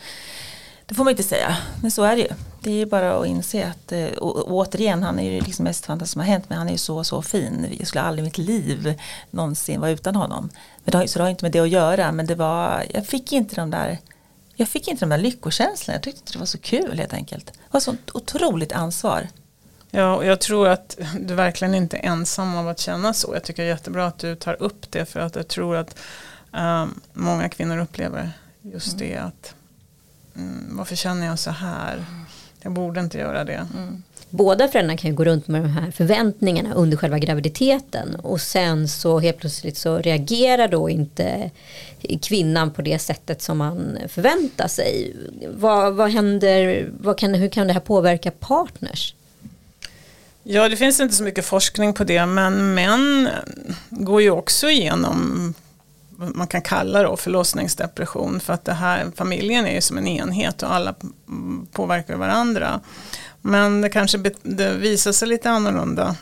[0.88, 2.28] det får man inte säga, men så är det ju.
[2.60, 5.86] Det är ju bara att inse att, eh, och, återigen, han är ju liksom mest
[5.86, 7.76] fantastiskt som har hänt, men han är ju så, så fin.
[7.78, 10.50] Jag skulle aldrig i mitt liv någonsin vara utan honom.
[10.84, 13.32] Men det så det har inte med det att göra, men det var, jag fick
[13.32, 13.98] inte de där
[14.56, 17.46] jag fick inte de där lyckokänslorna, jag tyckte inte det var så kul helt enkelt.
[17.46, 19.28] Det var så otroligt ansvar.
[19.90, 23.34] Ja, och jag tror att du verkligen inte är ensam av att känna så.
[23.34, 25.98] Jag tycker det är jättebra att du tar upp det för att jag tror att
[26.52, 28.30] um, många kvinnor upplever
[28.62, 29.08] just mm.
[29.08, 29.54] det att
[30.38, 32.04] mm, varför känner jag så här?
[32.62, 33.66] Jag borde inte göra det.
[33.76, 34.02] Mm.
[34.30, 38.88] Båda föräldrarna kan ju gå runt med de här förväntningarna under själva graviditeten och sen
[38.88, 41.50] så helt plötsligt så reagerar då inte
[42.22, 45.16] kvinnan på det sättet som man förväntar sig.
[45.48, 49.14] Vad, vad händer, vad kan, hur kan det här påverka partners?
[50.42, 53.28] Ja, det finns inte så mycket forskning på det, men män
[53.90, 55.54] går ju också igenom
[56.18, 60.62] man kan kalla då förlossningsdepression för att det här, familjen är ju som en enhet
[60.62, 60.94] och alla
[61.72, 62.80] påverkar varandra.
[63.40, 66.16] Men det kanske det visar sig lite annorlunda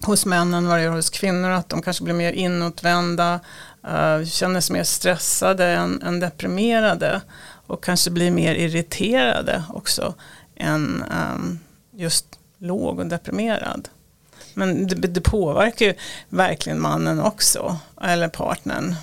[0.00, 3.40] hos männen vad det gör hos kvinnor att de kanske blir mer inåtvända,
[3.86, 7.20] uh, känner sig mer stressade än, än deprimerade
[7.66, 10.14] och kanske blir mer irriterade också
[10.56, 11.58] än um,
[11.92, 12.26] just
[12.58, 13.88] låg och deprimerad.
[14.54, 15.94] Men det, det, påverkar ju
[16.28, 18.94] verkligen mannen också, eller partnern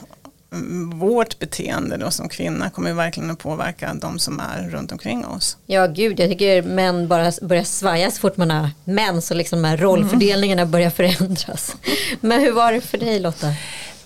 [0.52, 4.92] mm, vårt beteende då som kvinna kommer ju verkligen att påverka de som är runt
[4.92, 5.58] omkring oss.
[5.66, 9.62] Ja gud, jag tycker män bara börjar svaja så fort man har män så liksom
[9.62, 11.76] de här rollfördelningarna börjar förändras.
[12.22, 13.48] Men hur var det för dig Lotta?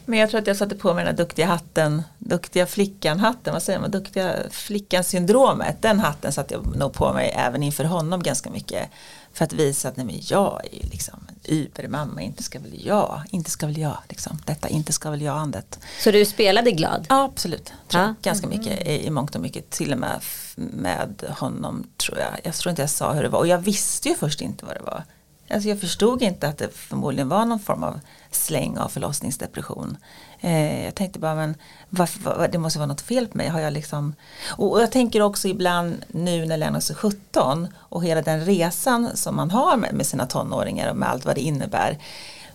[0.06, 3.64] Men jag tror att jag satte på mig den där duktiga hatten, duktiga flickan-hatten, vad
[3.64, 5.82] säger man, duktiga flickan-syndromet.
[5.82, 8.90] Den hatten satte jag nog på mig även inför honom ganska mycket.
[9.36, 12.86] För att visa att nej, men jag är ju liksom en übermamma, inte ska väl
[12.86, 14.42] jag, inte ska väl jag, liksom.
[14.46, 15.80] detta inte ska väl jag-andet.
[16.00, 17.06] Så du spelade glad?
[17.10, 17.74] Ja, absolut.
[17.90, 18.16] Ja.
[18.22, 20.22] Ganska mycket i, i mångt och mycket, till och med
[20.56, 22.40] med honom tror jag.
[22.44, 24.76] Jag tror inte jag sa hur det var och jag visste ju först inte vad
[24.76, 25.04] det var.
[25.50, 28.00] Alltså jag förstod inte att det förmodligen var någon form av
[28.32, 29.98] släng av förlossningsdepression.
[30.40, 31.56] Eh, jag tänkte bara, men
[31.90, 33.48] varför, det måste vara något fel på mig.
[33.48, 34.16] Har jag liksom,
[34.50, 39.10] och, och jag tänker också ibland nu när Lennox är 17 och hela den resan
[39.18, 42.00] som man har med, med sina tonåringar och med allt vad det innebär.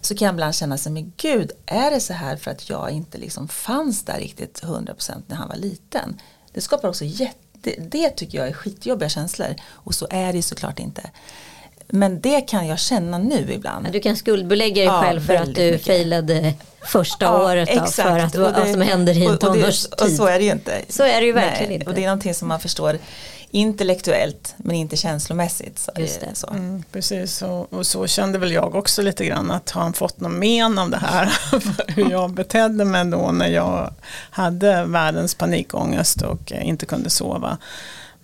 [0.00, 2.90] Så kan jag ibland känna sig, men gud, är det så här för att jag
[2.90, 6.20] inte liksom fanns där riktigt 100% när han var liten?
[6.52, 9.54] Det skapar också jätte, det tycker jag är skitjobbiga känslor.
[9.68, 11.10] Och så är det såklart inte.
[11.92, 13.86] Men det kan jag känna nu ibland.
[13.86, 15.86] Ja, du kan skuldbelägga dig Ja, själv för att du mycket.
[15.86, 18.08] failade första Ja, året då, exakt.
[18.08, 19.92] för att vad som händer i en och- och tonårstid.
[20.00, 20.72] Och så är det ju inte.
[20.88, 21.86] Så är det ju verkligen inte.
[21.86, 22.98] Och det är någonting som man förstår
[23.52, 25.78] intellektuellt men inte känslomässigt.
[25.78, 26.28] Så Just det.
[26.34, 26.46] Så.
[26.46, 30.20] Mm, precis, och, och så kände väl jag också lite grann att har han fått
[30.20, 31.32] någon men av det här,
[31.86, 33.94] hur jag betedde mig då när jag
[34.30, 37.58] hade världens panikångest och inte kunde sova.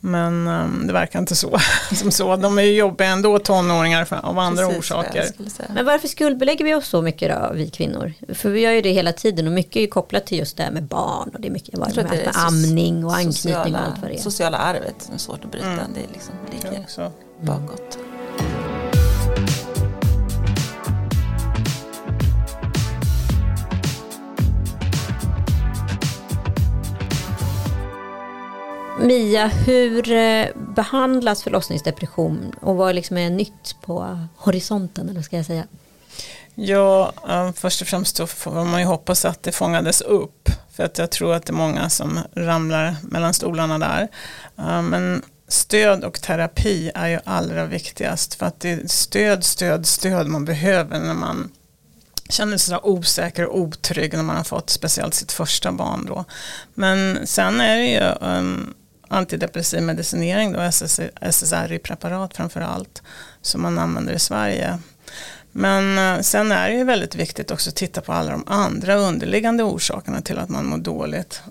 [0.07, 1.59] Men um, det verkar inte så.
[1.95, 2.37] Som så.
[2.37, 5.25] De är ju jobbiga ändå, tonåringar, av andra Precis orsaker.
[5.75, 8.13] Men varför skuldbelägger vi oss så mycket då, vi kvinnor?
[8.35, 10.63] För vi gör ju det hela tiden och mycket är ju kopplat till just det
[10.63, 12.33] här med barn och det är mycket vad Jag tror det att med, det är
[12.33, 14.21] med amning och anknytning sociala, och allt vad det är.
[14.21, 15.67] Sociala arvet som är svårt att bryta.
[15.67, 15.85] Mm.
[15.95, 17.13] Det liksom Jag ligger också.
[17.41, 17.99] bakåt.
[29.07, 35.47] Mia, hur eh, behandlas förlossningsdepression och vad liksom är nytt på horisonten eller ska jag
[35.47, 35.65] säga?
[36.55, 40.49] Ja, eh, först och främst så får man ju hoppas att det fångades upp.
[40.73, 44.09] För att jag tror att det är många som ramlar mellan stolarna där.
[44.59, 48.35] Eh, men stöd och terapi är ju allra viktigast.
[48.35, 51.51] För att det är stöd, stöd, stöd man behöver när man
[52.29, 56.25] känner sig så osäker och otrygg när man har fått speciellt sitt första barn då.
[56.75, 58.75] Men sen är det ju um,
[59.09, 60.61] antidepressiv medicinering då,
[61.21, 63.03] SSRI-preparat framför allt,
[63.41, 64.79] som man använder i Sverige.
[65.53, 68.95] Men eh, sen är det ju väldigt viktigt också att titta på alla de andra
[68.95, 71.43] underliggande orsakerna till att man mår dåligt.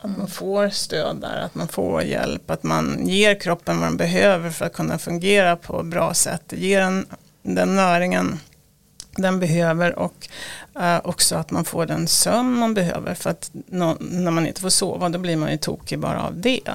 [0.00, 3.96] Att man får stöd där, att man får hjälp, att man ger kroppen vad den
[3.96, 6.42] behöver för att kunna fungera på ett bra sätt.
[6.56, 7.06] Ger den,
[7.42, 8.40] den näringen
[9.16, 10.28] den behöver och
[10.80, 13.14] eh, också att man får den sömn man behöver.
[13.14, 16.40] För att nå- när man inte får sova då blir man ju tokig bara av
[16.40, 16.70] det.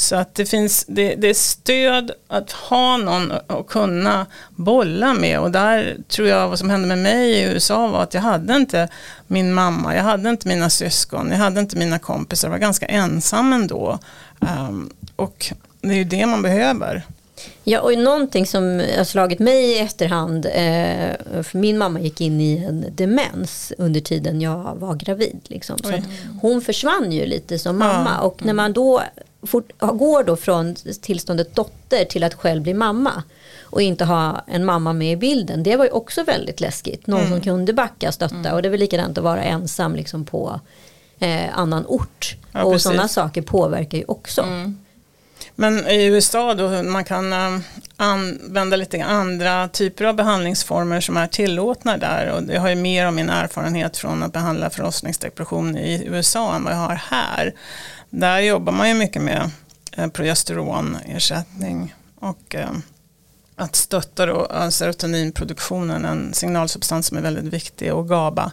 [0.00, 5.40] Så att det finns, det, det är stöd att ha någon att kunna bolla med
[5.40, 8.56] och där tror jag vad som hände med mig i USA var att jag hade
[8.56, 8.88] inte
[9.26, 12.86] min mamma, jag hade inte mina syskon, jag hade inte mina kompisar, jag var ganska
[12.86, 13.98] ensam ändå.
[14.38, 17.02] Um, och det är ju det man behöver.
[17.64, 22.40] Ja, och någonting som har slagit mig i efterhand, eh, för min mamma gick in
[22.40, 25.40] i en demens under tiden jag var gravid.
[25.44, 25.78] Liksom.
[25.78, 25.92] Så
[26.40, 29.02] hon försvann ju lite som mamma och när man då
[29.42, 33.22] fort, går då från tillståndet dotter till att själv bli mamma
[33.62, 37.06] och inte ha en mamma med i bilden, det var ju också väldigt läskigt.
[37.06, 40.60] Någon som kunde backa, stötta och det är väl likadant att vara ensam liksom på
[41.18, 42.36] eh, annan ort.
[42.52, 44.44] Ja, och sådana saker påverkar ju också.
[45.54, 47.60] Men i USA då man kan eh,
[47.96, 53.06] använda lite andra typer av behandlingsformer som är tillåtna där och jag har ju mer
[53.06, 57.54] av min erfarenhet från att behandla förlossningsdepression i USA än vad jag har här.
[58.10, 59.50] Där jobbar man ju mycket med
[59.96, 62.70] eh, progesteronersättning och eh,
[63.56, 68.52] att stötta då serotoninproduktionen, en signalsubstans som är väldigt viktig och GABA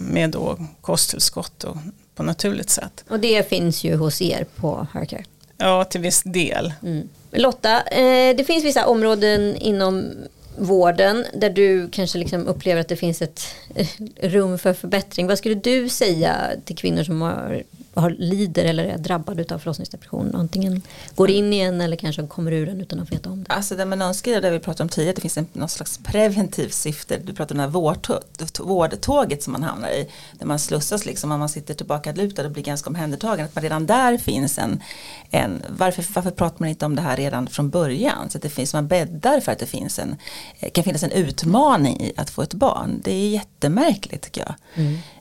[0.00, 1.76] med då kosttillskott och
[2.14, 3.04] på naturligt sätt.
[3.08, 5.24] Och det finns ju hos er på Hercare.
[5.60, 6.72] Ja, till viss del.
[6.82, 7.08] Mm.
[7.30, 10.12] Lotta, eh, det finns vissa områden inom
[10.58, 13.42] vården där du kanske liksom upplever att det finns ett
[13.74, 13.86] eh,
[14.20, 15.26] rum för förbättring.
[15.26, 17.62] Vad skulle du säga till kvinnor som har,
[17.94, 20.34] har lider eller är drabbade av förlossningsdepression?
[20.34, 20.82] Antingen
[21.14, 23.52] går in i en eller kanske kommer ur den utan att veta om det.
[23.52, 26.74] Alltså det med önskar det vi pratade om tidigare, det finns en, någon slags preventivt
[26.74, 27.18] syfte.
[27.24, 30.08] Du pratade om det här vårdtå- vårdtåget som man hamnar i.
[30.38, 33.44] Där man slussas liksom, om man sitter tillbaka lutad och blir ganska omhändertagen.
[33.44, 34.82] Att man redan där finns en,
[35.30, 38.30] en varför, varför pratar man inte om det här redan från början?
[38.30, 40.16] Så att det finns, man bäddar för att det finns en,
[40.72, 43.00] kan finnas en utmaning i att få ett barn.
[43.04, 44.54] Det är jättemärkligt tycker jag.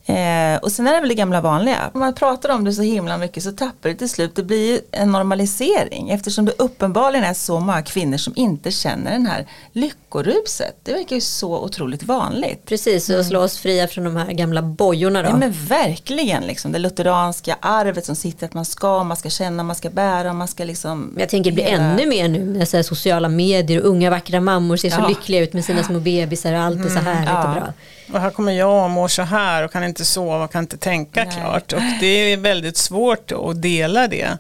[0.09, 1.89] Eh, och sen är det väl det gamla vanliga.
[1.93, 4.35] Om man pratar om det så himla mycket så tappar det till slut.
[4.35, 9.25] Det blir en normalisering eftersom det uppenbarligen är så många kvinnor som inte känner den
[9.25, 10.75] här lyckoruset.
[10.83, 12.65] Det verkar ju så otroligt vanligt.
[12.65, 15.29] Precis, och slå oss fria från de här gamla bojorna då.
[15.29, 19.63] Ja men verkligen, liksom, det lutheranska arvet som sitter att man ska, man ska känna,
[19.63, 20.99] man ska bära, man ska liksom.
[21.01, 24.09] Men jag tänker det blir hela- ännu mer nu när så sociala medier och unga
[24.09, 25.07] vackra mammor ser så Ja.
[25.07, 27.47] lyckliga ut med sina små bebisar och allt är så härligt ja.
[27.47, 27.73] och bra.
[28.13, 30.77] Och här kommer jag och mår så här och kan inte sova och kan inte
[30.77, 31.33] tänka Nej.
[31.39, 31.73] klart.
[31.73, 34.37] Och det är väldigt svårt att dela det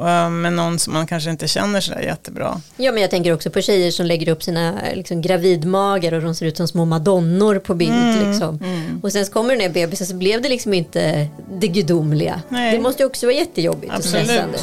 [0.00, 2.60] eh, med någon som man kanske inte känner sådär jättebra.
[2.76, 6.34] Ja men jag tänker också på tjejer som lägger upp sina liksom, gravidmagar och de
[6.34, 7.92] ser ut som små madonnor på bild.
[7.92, 8.30] Mm.
[8.30, 8.58] Liksom.
[9.02, 12.42] Och sen kommer den här bebisen så blev det liksom inte det gudomliga.
[12.48, 12.72] Nej.
[12.72, 14.26] Det måste ju också vara jättejobbigt och Absolut.
[14.26, 14.58] stressande.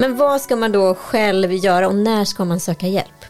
[0.00, 3.24] Men vad ska man då själv göra och när ska man söka hjälp?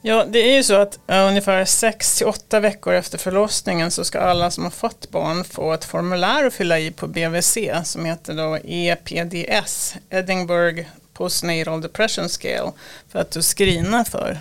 [0.00, 4.50] Ja, det är ju så att uh, ungefär 6-8 veckor efter förlossningen så ska alla
[4.50, 8.58] som har fått barn få ett formulär att fylla i på BVC som heter då
[8.64, 12.72] EPDS, Edinburgh Postnatal Depression Scale,
[13.08, 14.38] för att du screena för,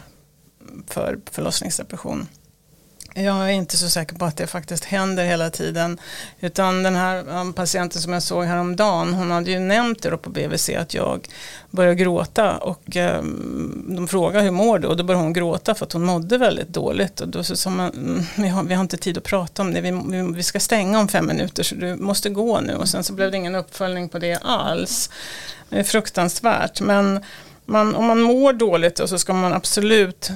[0.88, 2.28] för förlossningsdepression.
[3.24, 6.00] Jag är inte så säker på att det faktiskt händer hela tiden.
[6.40, 10.30] Utan den här patienten som jag såg häromdagen, hon hade ju nämnt det då på
[10.30, 11.28] BVC att jag
[11.70, 14.88] började gråta och ehm, de frågade hur mår du?
[14.88, 17.22] Och då började hon gråta för att hon mådde väldigt dåligt.
[17.22, 19.82] Och då sa man, mm, vi har, vi har inte tid att prata om det,
[19.82, 22.76] vi, vi, vi ska stänga om fem minuter så du måste gå nu.
[22.76, 25.10] Och sen så blev det ingen uppföljning på det alls.
[25.70, 26.82] Det är fruktansvärt.
[26.82, 27.24] Men
[27.66, 30.32] man, om man mår dåligt då så ska man absolut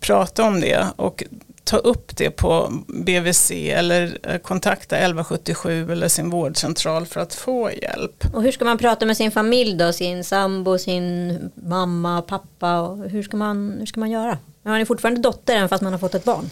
[0.00, 1.24] prata om det och
[1.68, 7.70] ta upp det på BVC eller eh, kontakta 1177 eller sin vårdcentral för att få
[7.72, 8.24] hjälp.
[8.34, 9.92] Och hur ska man prata med sin familj då?
[9.92, 12.80] Sin sambo, sin mamma, pappa?
[12.80, 14.38] Och hur, ska man, hur ska man göra?
[14.62, 16.50] Man är fortfarande dotter även fast man har fått ett barn.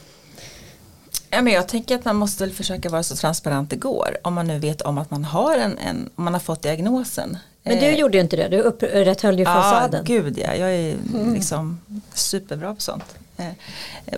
[1.31, 4.19] Ja, men jag tänker att man måste försöka vara så transparent det går.
[4.23, 7.39] Om man nu vet om att man har en, en om man har fått diagnosen.
[7.63, 10.05] Men du Eh, gjorde ju inte det, du upprätthöll ju Ja, fasaden.
[10.05, 10.55] gud ja.
[10.55, 10.97] Jag är
[11.35, 11.81] liksom
[12.15, 13.05] superbra på sånt.
[13.37, 13.47] Eh,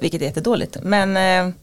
[0.01, 0.77] vilket är jättedåligt.
[0.83, 1.55] Men, eh,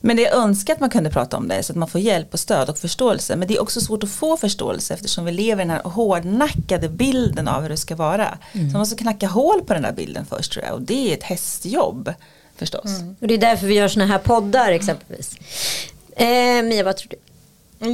[0.00, 2.34] men det är önskat att man kunde prata om det så att man får hjälp
[2.34, 3.36] och stöd och förståelse.
[3.36, 6.88] Men det är också svårt att få förståelse eftersom vi lever i den här hårdnackade
[6.88, 8.38] bilden av hur det ska vara.
[8.52, 10.74] Så man måste knacka hål på den där bilden först tror jag.
[10.74, 12.14] Och det är ett hästjobb
[12.56, 13.00] förstås.
[13.20, 15.36] Och det är därför vi gör såna här poddar exempelvis.
[16.16, 17.16] Eh, Mia, vad tror du?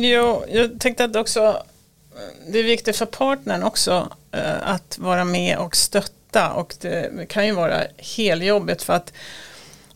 [0.07, 5.25] Jo, jag tänkte att också eh, det är viktigt för partnern också eh, att vara
[5.25, 9.13] med och stötta och det kan ju vara heljobbigt för att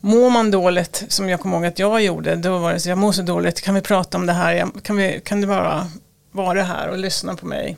[0.00, 2.98] mår man dåligt som jag kommer ihåg att jag gjorde då var det så jag
[2.98, 5.90] mår så dåligt kan vi prata om det här kan, vi, kan du bara
[6.32, 7.76] vara här och lyssna på mig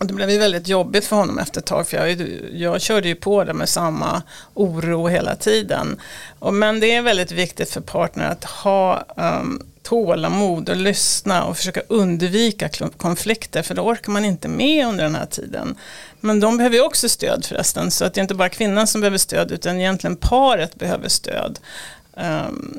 [0.00, 3.08] och det blev ju väldigt jobbigt för honom efter ett tag för jag, jag körde
[3.08, 4.22] ju på det med samma
[4.54, 6.00] oro hela tiden.
[6.38, 11.56] Och, men det är väldigt viktigt för partner att ha um, tålamod och lyssna och
[11.56, 15.76] försöka undvika konflikter för då orkar man inte med under den här tiden.
[16.24, 19.00] Men de behöver ju också stöd förresten så att det är inte bara kvinnan som
[19.00, 21.58] behöver stöd utan egentligen paret behöver stöd.
[22.16, 22.78] Um,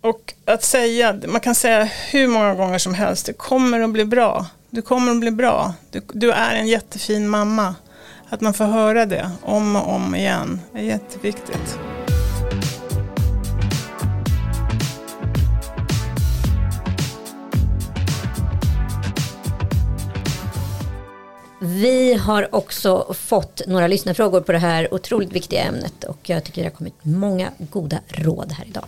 [0.00, 4.04] och att säga, man kan säga hur många gånger som helst, det kommer att bli
[4.04, 4.46] bra.
[4.70, 5.74] Du kommer att bli bra.
[5.90, 7.74] Du, du är en jättefin mamma.
[8.28, 11.78] Att man får höra det om och om igen är jätteviktigt.
[21.76, 26.62] Vi har också fått några lyssnarfrågor på det här otroligt viktiga ämnet och jag tycker
[26.62, 28.84] det har kommit många goda råd här idag.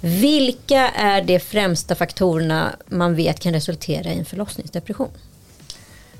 [0.00, 5.08] Vilka är de främsta faktorerna man vet kan resultera i en förlossningsdepression?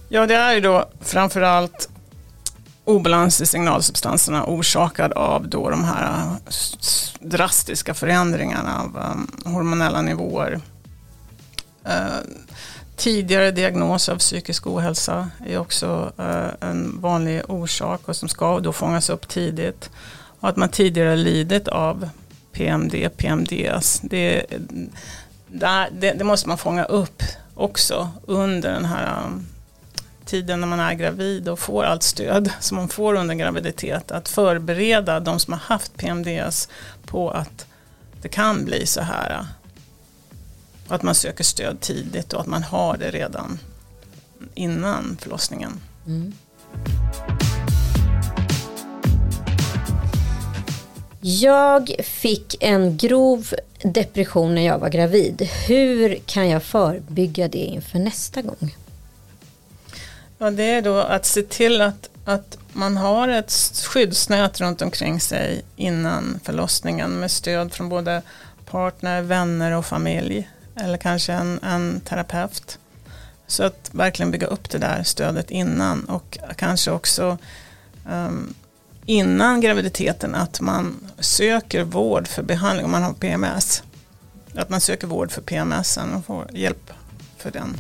[0.09, 1.89] Ja, det är ju då framförallt
[2.85, 6.37] obalans i signalsubstanserna orsakad av då de här eh,
[7.21, 10.61] drastiska förändringarna av eh, hormonella nivåer.
[11.85, 12.21] Eh,
[13.01, 18.73] Tidigare diagnos av psykisk ohälsa är också eh, en vanlig orsak och som ska då
[18.73, 19.91] fångas upp tidigt.
[20.41, 22.09] Och att man tidigare lidit av
[22.53, 24.01] PMD, PMDS.
[24.03, 24.47] Det,
[25.47, 27.23] där, det, det måste man fånga upp
[27.55, 29.47] också under den här um,
[30.25, 34.11] tiden när man är gravid och får allt stöd som man får under graviditet.
[34.11, 36.69] Att förbereda de som har haft PMDS
[37.07, 37.67] på att
[38.23, 39.47] det kan bli så här.
[40.91, 43.59] Och att man söker stöd tidigt och att man har det redan
[44.55, 45.81] innan förlossningen.
[51.21, 55.43] Jag fick en grov depression när jag var gravid.
[55.67, 58.77] Hur kan jag förebygga det inför nästa gång?
[60.39, 63.53] Ja, det är då att se till att, att man har ett
[63.87, 68.23] skyddsnät runt omkring sig innan förlossningen med stöd från både
[68.65, 70.49] partner, vänner och familj.
[70.81, 72.79] Eller kanske en, en terapeut.
[73.47, 77.39] Så att verkligen bygga upp det där stödet innan och kanske också
[78.11, 78.55] um,
[79.07, 83.83] innan graviditeten att man söker vård för behandling om man har PMS.
[84.55, 86.93] Att man söker vård för PMS och får hjälp
[87.39, 87.77] för den.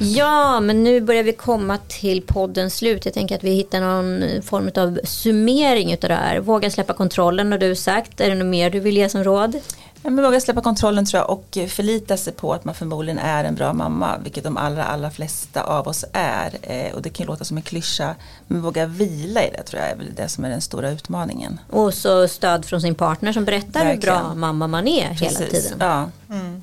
[0.00, 3.04] Ja, men nu börjar vi komma till poddens slut.
[3.04, 6.40] Jag tänker att vi hittar någon form av summering av det här.
[6.40, 8.20] Våga släppa kontrollen har du sagt.
[8.20, 9.60] Är det något mer du vill ge som råd?
[10.02, 13.44] Ja, men våga släppa kontrollen tror jag och förlita sig på att man förmodligen är
[13.44, 16.50] en bra mamma, vilket de allra, allra flesta av oss är.
[16.62, 18.14] Eh, och det kan låta som en klyscha,
[18.46, 21.60] men våga vila i det tror jag är väl det som är den stora utmaningen.
[21.70, 24.16] Och så stöd från sin partner som berättar Verkligen.
[24.16, 25.40] hur bra mamma man är Precis.
[25.40, 25.76] hela tiden.
[25.80, 26.10] Ja.
[26.30, 26.57] Mm.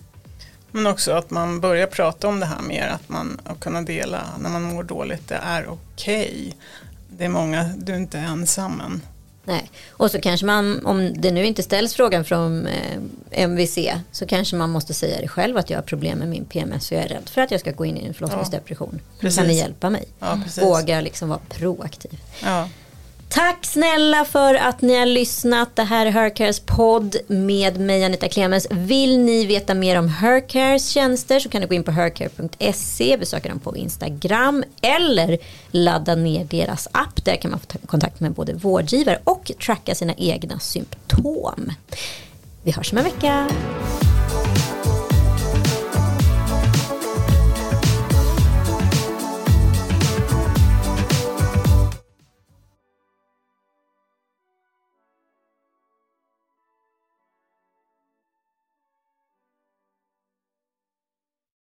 [0.75, 4.49] Men också att man börjar prata om det här mer, att man kunna dela när
[4.49, 6.25] man mår dåligt, det är okej.
[6.25, 6.51] Okay.
[7.09, 9.01] Det är många, du är inte ensam än.
[9.43, 9.71] Nej.
[9.89, 12.99] Och så kanske man, om det nu inte ställs frågan från eh,
[13.31, 13.77] MVC,
[14.11, 16.97] så kanske man måste säga det själv att jag har problem med min PMS och
[16.97, 19.01] jag är rädd för att jag ska gå in i en förlossningsdepression.
[19.19, 20.05] Ja, kan ni hjälpa mig?
[20.19, 22.21] Ja, Våga liksom vara proaktiv.
[22.43, 22.69] Ja.
[23.35, 25.75] Tack snälla för att ni har lyssnat.
[25.75, 28.67] Det här är Hercares podd med mig Anita Clemens.
[28.71, 33.49] Vill ni veta mer om Hercares tjänster så kan du gå in på hercare.se, besöka
[33.49, 35.37] dem på Instagram eller
[35.71, 37.25] ladda ner deras app.
[37.25, 41.71] Där kan man få ta kontakt med både vårdgivare och tracka sina egna symptom.
[42.63, 43.49] Vi hörs om en vecka.